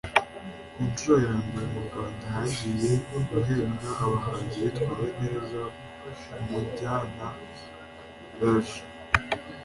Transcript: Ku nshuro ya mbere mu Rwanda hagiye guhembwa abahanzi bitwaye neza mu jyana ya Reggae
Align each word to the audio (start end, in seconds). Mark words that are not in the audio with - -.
Ku 0.73 0.79
nshuro 0.89 1.17
ya 1.25 1.33
mbere 1.45 1.65
mu 1.73 1.81
Rwanda 1.87 2.23
hagiye 2.35 2.91
guhembwa 3.29 3.89
abahanzi 4.05 4.55
bitwaye 4.65 5.07
neza 5.21 5.61
mu 6.47 6.59
jyana 6.75 7.27
ya 8.39 8.39
Reggae 8.39 8.79